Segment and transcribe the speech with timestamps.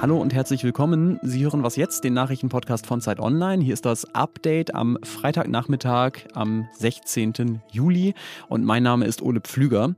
[0.00, 1.18] Hallo und herzlich willkommen.
[1.22, 3.60] Sie hören was jetzt, den Nachrichtenpodcast von Zeit Online.
[3.60, 7.60] Hier ist das Update am Freitagnachmittag am 16.
[7.72, 8.14] Juli
[8.48, 9.96] und mein Name ist Ole Pflüger.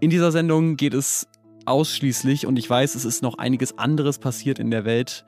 [0.00, 1.28] In dieser Sendung geht es
[1.64, 5.24] ausschließlich, und ich weiß, es ist noch einiges anderes passiert in der Welt,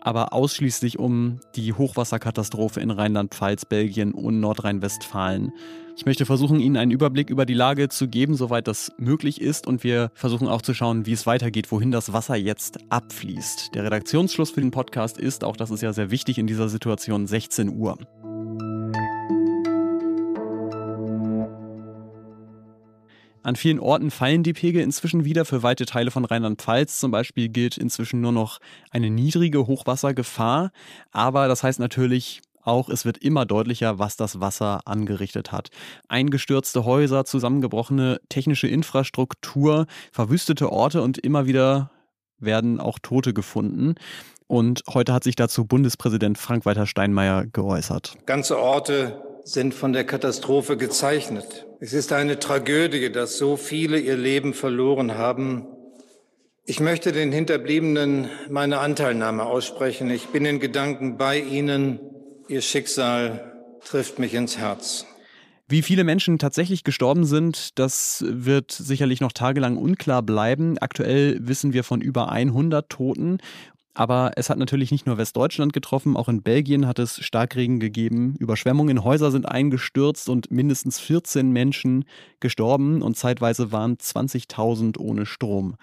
[0.00, 5.52] aber ausschließlich um die Hochwasserkatastrophe in Rheinland-Pfalz, Belgien und Nordrhein-Westfalen.
[5.96, 9.66] Ich möchte versuchen, Ihnen einen Überblick über die Lage zu geben, soweit das möglich ist.
[9.66, 13.74] Und wir versuchen auch zu schauen, wie es weitergeht, wohin das Wasser jetzt abfließt.
[13.74, 17.26] Der Redaktionsschluss für den Podcast ist, auch das ist ja sehr wichtig in dieser Situation,
[17.26, 17.98] 16 Uhr.
[23.48, 27.00] An vielen Orten fallen die Pegel inzwischen wieder für weite Teile von Rheinland-Pfalz.
[27.00, 28.58] Zum Beispiel gilt inzwischen nur noch
[28.90, 30.70] eine niedrige Hochwassergefahr.
[31.12, 35.70] Aber das heißt natürlich, auch es wird immer deutlicher, was das Wasser angerichtet hat.
[36.08, 41.90] Eingestürzte Häuser, zusammengebrochene technische Infrastruktur, verwüstete Orte und immer wieder
[42.38, 43.94] werden auch Tote gefunden.
[44.46, 48.14] Und heute hat sich dazu Bundespräsident Frank-Walter Steinmeier geäußert.
[48.26, 51.64] Ganze Orte sind von der Katastrophe gezeichnet.
[51.80, 55.64] Es ist eine Tragödie, dass so viele ihr Leben verloren haben.
[56.66, 60.10] Ich möchte den Hinterbliebenen meine Anteilnahme aussprechen.
[60.10, 62.00] Ich bin in Gedanken bei Ihnen.
[62.48, 63.52] Ihr Schicksal
[63.84, 65.06] trifft mich ins Herz.
[65.68, 70.78] Wie viele Menschen tatsächlich gestorben sind, das wird sicherlich noch tagelang unklar bleiben.
[70.78, 73.38] Aktuell wissen wir von über 100 Toten
[73.98, 78.36] aber es hat natürlich nicht nur Westdeutschland getroffen, auch in Belgien hat es Starkregen gegeben.
[78.38, 82.04] Überschwemmungen Häuser sind eingestürzt und mindestens 14 Menschen
[82.38, 85.74] gestorben und zeitweise waren 20.000 ohne Strom.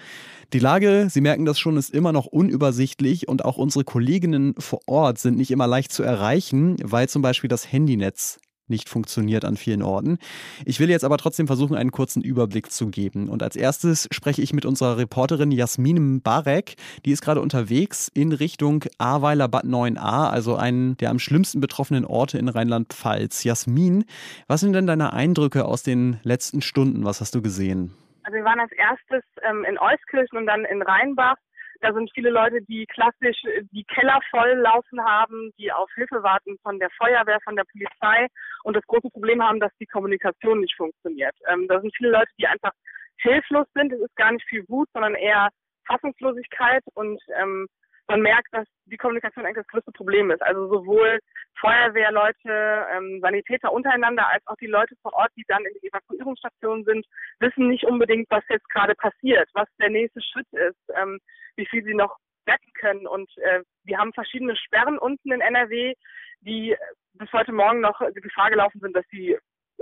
[0.54, 4.80] Die Lage, Sie merken das schon, ist immer noch unübersichtlich und auch unsere Kolleginnen vor
[4.86, 9.58] Ort sind nicht immer leicht zu erreichen, weil zum Beispiel das Handynetz nicht funktioniert an
[9.58, 10.18] vielen Orten.
[10.66, 13.30] Ich will jetzt aber trotzdem versuchen, einen kurzen Überblick zu geben.
[13.30, 16.76] Und als erstes spreche ich mit unserer Reporterin Jasmin Barek.
[17.06, 22.06] Die ist gerade unterwegs in Richtung Ahrweiler Bad 9a, also einen der am schlimmsten betroffenen
[22.06, 23.44] Orte in Rheinland-Pfalz.
[23.44, 24.06] Jasmin,
[24.48, 27.06] was sind denn deine Eindrücke aus den letzten Stunden?
[27.06, 27.94] Was hast du gesehen?
[28.24, 31.36] Also wir waren als erstes ähm, in Euskirchen und dann in Rheinbach.
[31.82, 36.24] Da sind viele Leute, die klassisch äh, die Keller voll laufen haben, die auf Hilfe
[36.24, 38.28] warten von der Feuerwehr, von der Polizei
[38.64, 41.36] und das große Problem haben, dass die Kommunikation nicht funktioniert.
[41.48, 42.72] Ähm, da sind viele Leute, die einfach
[43.18, 43.94] hilflos sind.
[43.94, 45.50] Es ist gar nicht viel Wut, sondern eher
[45.88, 47.68] Fassungslosigkeit und ähm,
[48.08, 50.42] man merkt, dass die Kommunikation eigentlich das größte Problem ist.
[50.42, 51.20] Also sowohl
[51.60, 56.84] Feuerwehrleute, ähm, Sanitäter untereinander, als auch die Leute vor Ort, die dann in die Evakuierungsstation
[56.84, 57.06] sind,
[57.40, 61.20] wissen nicht unbedingt, was jetzt gerade passiert, was der nächste Schritt ist, ähm,
[61.56, 62.18] wie viel sie noch
[62.48, 63.08] retten können.
[63.08, 65.96] Und äh, wir haben verschiedene Sperren unten in NRW,
[66.42, 66.76] die
[67.14, 69.38] bis heute Morgen noch die Gefahr gelaufen sind, dass sie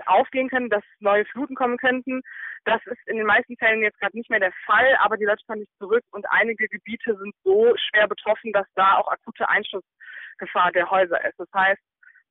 [0.06, 2.22] aufgehen können, dass neue Fluten kommen könnten.
[2.66, 5.44] Das ist in den meisten Fällen jetzt gerade nicht mehr der Fall, aber die Leute
[5.46, 10.72] fahren nicht zurück und einige Gebiete sind so schwer betroffen, dass da auch akute Einschussgefahr
[10.72, 11.40] der Häuser ist.
[11.40, 11.82] Das heißt,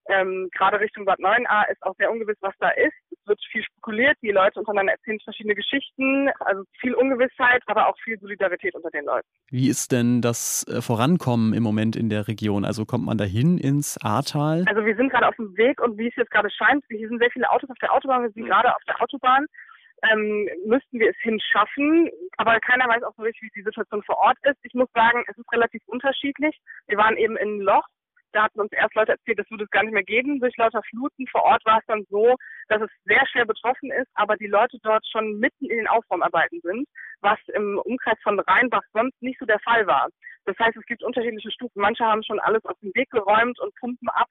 [0.09, 2.93] ähm, gerade Richtung Bad 9a ist auch sehr ungewiss, was da ist.
[3.11, 7.97] Es wird viel spekuliert, die Leute untereinander erzählen verschiedene Geschichten, also viel Ungewissheit, aber auch
[8.03, 9.29] viel Solidarität unter den Leuten.
[9.51, 12.65] Wie ist denn das äh, Vorankommen im Moment in der Region?
[12.65, 14.65] Also kommt man dahin ins Ahrtal?
[14.67, 17.21] Also wir sind gerade auf dem Weg und wie es jetzt gerade scheint, hier sind
[17.21, 19.47] sehr viele Autos auf der Autobahn, wir sind gerade auf der Autobahn.
[20.11, 24.19] Ähm, müssten wir es hinschaffen, aber keiner weiß auch so richtig, wie die Situation vor
[24.19, 24.59] Ort ist.
[24.65, 26.59] Ich muss sagen, es ist relativ unterschiedlich.
[26.89, 27.87] Wir waren eben in Loch,
[28.33, 30.83] da hatten uns erst Leute erzählt, das würde es gar nicht mehr geben durch lauter
[30.89, 31.27] Fluten.
[31.29, 32.37] Vor Ort war es dann so,
[32.69, 36.61] dass es sehr schwer betroffen ist, aber die Leute dort schon mitten in den Aufräumarbeiten
[36.63, 36.89] sind,
[37.21, 40.09] was im Umkreis von Rheinbach sonst nicht so der Fall war.
[40.45, 41.81] Das heißt, es gibt unterschiedliche Stufen.
[41.81, 44.29] Manche haben schon alles aus dem Weg geräumt und pumpen ab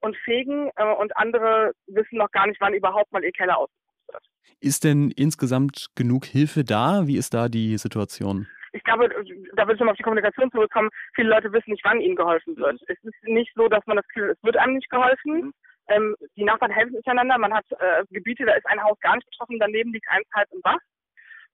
[0.00, 4.08] und fegen äh, und andere wissen noch gar nicht, wann überhaupt mal ihr Keller ausgepumpt
[4.12, 4.24] wird.
[4.60, 7.06] Ist denn insgesamt genug Hilfe da?
[7.06, 8.46] Wie ist da die Situation?
[8.72, 12.00] Ich glaube, da würde ich nochmal auf die Kommunikation zurückkommen, viele Leute wissen nicht, wann
[12.00, 12.74] ihnen geholfen wird.
[12.74, 12.86] Mhm.
[12.88, 15.32] Es ist nicht so, dass man das Gefühl, es wird einem nicht geholfen.
[15.32, 15.54] Mhm.
[15.88, 17.38] Ähm, die Nachbarn helfen miteinander.
[17.38, 20.48] Man hat äh, Gebiete, da ist ein Haus gar nicht betroffen, daneben liegt eins halt
[20.52, 20.78] im Bach.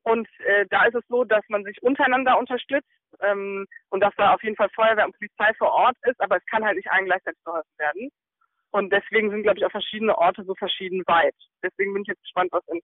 [0.02, 2.90] Und äh, da ist es so, dass man sich untereinander unterstützt
[3.20, 6.46] ähm, und dass da auf jeden Fall Feuerwehr und Polizei vor Ort ist, aber es
[6.46, 8.10] kann halt nicht allen gleichzeitig geholfen werden.
[8.70, 11.36] Und deswegen sind, glaube ich, auch verschiedene Orte so verschieden weit.
[11.62, 12.80] Deswegen bin ich jetzt gespannt, was in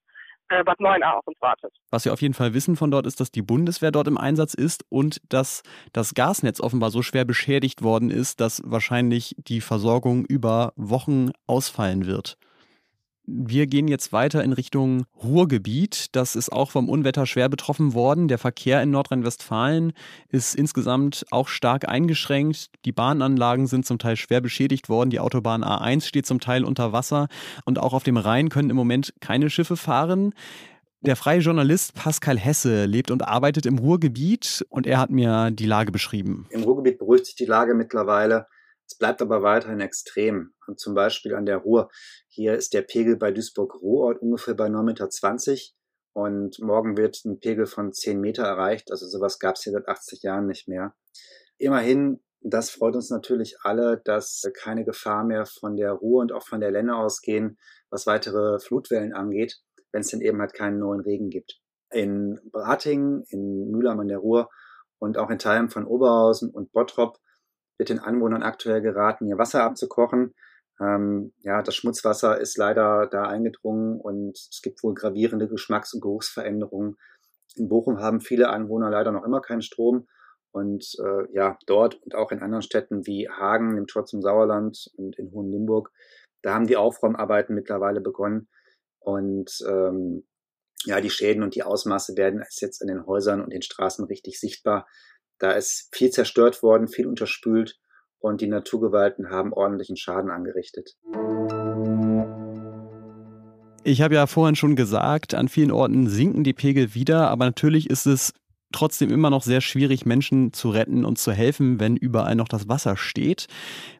[0.50, 1.72] äh, Bad 9a auf uns wartet.
[1.90, 4.54] Was wir auf jeden Fall wissen von dort ist, dass die Bundeswehr dort im Einsatz
[4.54, 5.62] ist und dass
[5.92, 12.06] das Gasnetz offenbar so schwer beschädigt worden ist, dass wahrscheinlich die Versorgung über Wochen ausfallen
[12.06, 12.36] wird.
[13.32, 16.16] Wir gehen jetzt weiter in Richtung Ruhrgebiet.
[16.16, 18.26] Das ist auch vom Unwetter schwer betroffen worden.
[18.26, 19.92] Der Verkehr in Nordrhein-Westfalen
[20.30, 22.70] ist insgesamt auch stark eingeschränkt.
[22.84, 25.10] Die Bahnanlagen sind zum Teil schwer beschädigt worden.
[25.10, 27.28] Die Autobahn A1 steht zum Teil unter Wasser
[27.64, 30.34] und auch auf dem Rhein können im Moment keine Schiffe fahren.
[31.02, 35.66] Der freie Journalist Pascal Hesse lebt und arbeitet im Ruhrgebiet und er hat mir die
[35.66, 36.46] Lage beschrieben.
[36.50, 38.46] Im Ruhrgebiet beruhigt sich die Lage mittlerweile.
[38.90, 40.52] Es bleibt aber weiterhin extrem.
[40.66, 41.90] Und zum Beispiel an der Ruhr.
[42.26, 45.58] Hier ist der Pegel bei Duisburg-Ruhrort ungefähr bei 9,20 Meter.
[46.12, 48.90] Und morgen wird ein Pegel von 10 Meter erreicht.
[48.90, 50.96] Also sowas gab es hier seit 80 Jahren nicht mehr.
[51.56, 56.44] Immerhin, das freut uns natürlich alle, dass keine Gefahr mehr von der Ruhr und auch
[56.44, 57.58] von der Lenne ausgehen,
[57.90, 59.60] was weitere Flutwellen angeht,
[59.92, 61.60] wenn es denn eben halt keinen neuen Regen gibt.
[61.90, 64.48] In Bratingen, in Mühlheim an der Ruhr
[64.98, 67.20] und auch in Teilen von Oberhausen und Bottrop
[67.80, 70.34] wird den Anwohnern aktuell geraten, ihr Wasser abzukochen.
[70.78, 76.02] Ähm, ja, das Schmutzwasser ist leider da eingedrungen und es gibt wohl gravierende Geschmacks- und
[76.02, 76.98] Geruchsveränderungen.
[77.56, 80.06] In Bochum haben viele Anwohner leider noch immer keinen Strom.
[80.52, 84.90] Und äh, ja, dort und auch in anderen Städten wie Hagen, im Tor zum Sauerland
[84.96, 85.90] und in Hohenlimburg,
[86.42, 88.48] da haben die Aufräumarbeiten mittlerweile begonnen.
[88.98, 90.26] Und ähm,
[90.84, 94.38] ja, die Schäden und die Ausmaße werden jetzt in den Häusern und den Straßen richtig
[94.38, 94.86] sichtbar.
[95.40, 97.78] Da ist viel zerstört worden, viel unterspült
[98.18, 100.96] und die Naturgewalten haben ordentlichen Schaden angerichtet.
[103.82, 107.88] Ich habe ja vorhin schon gesagt, an vielen Orten sinken die Pegel wieder, aber natürlich
[107.88, 108.34] ist es
[108.72, 112.68] trotzdem immer noch sehr schwierig, Menschen zu retten und zu helfen, wenn überall noch das
[112.68, 113.46] Wasser steht.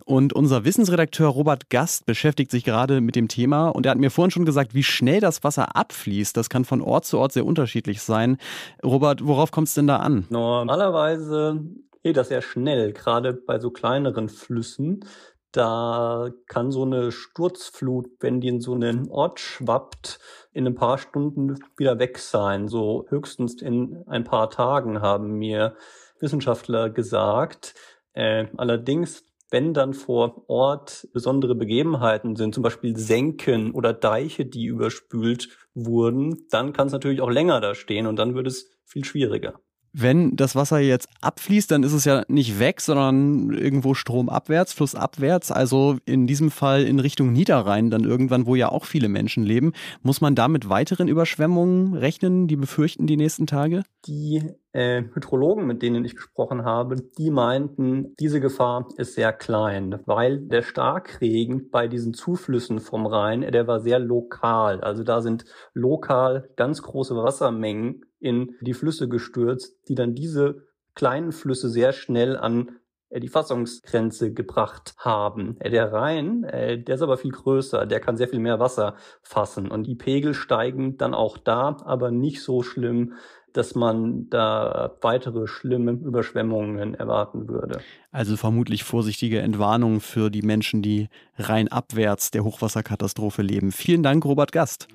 [0.05, 4.11] Und unser Wissensredakteur Robert Gast beschäftigt sich gerade mit dem Thema und er hat mir
[4.11, 6.37] vorhin schon gesagt, wie schnell das Wasser abfließt.
[6.37, 8.39] Das kann von Ort zu Ort sehr unterschiedlich sein.
[8.85, 10.27] Robert, worauf kommt es denn da an?
[10.31, 11.61] Normalerweise
[12.03, 15.05] geht das sehr schnell, gerade bei so kleineren Flüssen.
[15.53, 20.21] Da kann so eine Sturzflut, wenn die in so einen Ort schwappt,
[20.53, 22.69] in ein paar Stunden wieder weg sein.
[22.69, 25.77] So höchstens in ein paar Tagen haben mir
[26.21, 27.75] Wissenschaftler gesagt.
[28.13, 34.67] Äh, allerdings, wenn dann vor Ort besondere Begebenheiten sind, zum Beispiel Senken oder Deiche, die
[34.67, 39.05] überspült wurden, dann kann es natürlich auch länger da stehen und dann wird es viel
[39.05, 39.61] schwieriger
[39.93, 45.51] wenn das Wasser jetzt abfließt, dann ist es ja nicht weg, sondern irgendwo stromabwärts, flussabwärts,
[45.51, 49.73] also in diesem Fall in Richtung Niederrhein, dann irgendwann, wo ja auch viele Menschen leben.
[50.03, 53.83] Muss man da mit weiteren Überschwemmungen rechnen, die befürchten die nächsten Tage?
[54.07, 54.43] Die
[54.73, 60.39] äh, Hydrologen, mit denen ich gesprochen habe, die meinten, diese Gefahr ist sehr klein, weil
[60.39, 64.81] der Starkregen bei diesen Zuflüssen vom Rhein, der war sehr lokal.
[64.81, 65.45] Also da sind
[65.75, 72.37] lokal ganz große Wassermengen in die Flüsse gestürzt, die dann diese kleinen Flüsse sehr schnell
[72.37, 72.81] an
[73.11, 75.57] äh, die Fassungsgrenze gebracht haben.
[75.61, 78.97] Äh, der Rhein, äh, der ist aber viel größer, der kann sehr viel mehr Wasser
[79.23, 83.15] fassen und die Pegel steigen dann auch da, aber nicht so schlimm,
[83.53, 87.81] dass man da weitere schlimme Überschwemmungen erwarten würde.
[88.13, 93.73] Also vermutlich vorsichtige Entwarnung für die Menschen, die rein abwärts der Hochwasserkatastrophe leben.
[93.73, 94.87] Vielen Dank, Robert Gast.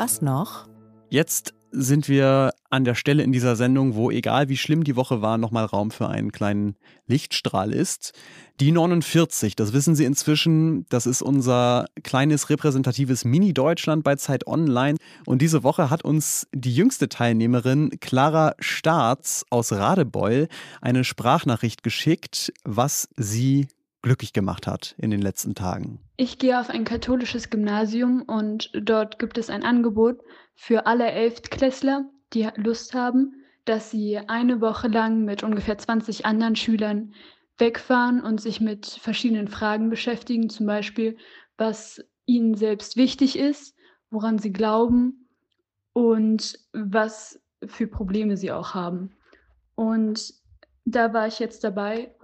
[0.00, 0.66] Was noch?
[1.10, 5.20] Jetzt sind wir an der Stelle in dieser Sendung, wo egal wie schlimm die Woche
[5.20, 6.76] war, nochmal Raum für einen kleinen
[7.06, 8.14] Lichtstrahl ist.
[8.60, 14.96] Die 49, das wissen Sie inzwischen, das ist unser kleines repräsentatives Mini-Deutschland bei Zeit Online.
[15.26, 20.48] Und diese Woche hat uns die jüngste Teilnehmerin Clara Staats aus Radebeul
[20.80, 23.68] eine Sprachnachricht geschickt, was sie
[24.00, 26.00] glücklich gemacht hat in den letzten Tagen?
[26.20, 30.20] Ich gehe auf ein katholisches Gymnasium und dort gibt es ein Angebot
[30.54, 36.56] für alle Elftklässler, die Lust haben, dass sie eine Woche lang mit ungefähr 20 anderen
[36.56, 37.14] Schülern
[37.56, 41.16] wegfahren und sich mit verschiedenen Fragen beschäftigen, zum Beispiel,
[41.56, 43.74] was ihnen selbst wichtig ist,
[44.10, 45.26] woran sie glauben
[45.94, 49.16] und was für Probleme sie auch haben.
[49.74, 50.34] Und
[50.84, 52.14] da war ich jetzt dabei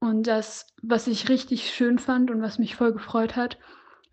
[0.00, 3.58] und das, was ich richtig schön fand und was mich voll gefreut hat,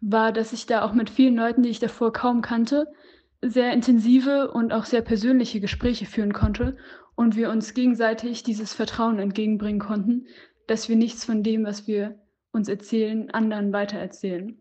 [0.02, 2.88] war, dass ich da auch mit vielen Leuten, die ich davor kaum kannte,
[3.42, 6.78] sehr intensive und auch sehr persönliche Gespräche führen konnte
[7.16, 10.28] und wir uns gegenseitig dieses Vertrauen entgegenbringen konnten,
[10.68, 12.20] dass wir nichts von dem, was wir
[12.52, 14.58] uns erzählen, anderen weitererzählen.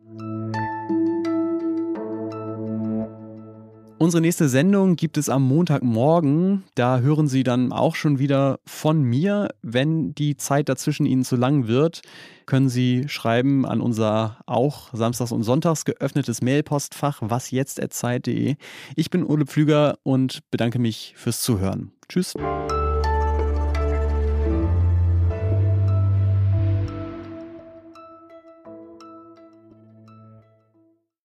[3.98, 6.64] Unsere nächste Sendung gibt es am Montagmorgen.
[6.74, 9.48] Da hören Sie dann auch schon wieder von mir.
[9.62, 12.02] Wenn die Zeit dazwischen Ihnen zu lang wird,
[12.44, 18.56] können Sie schreiben an unser auch samstags und sonntags geöffnetes Mailpostfach wasjetzt.zeit.de.
[18.96, 21.92] Ich bin Ole Pflüger und bedanke mich fürs Zuhören.
[22.06, 22.34] Tschüss.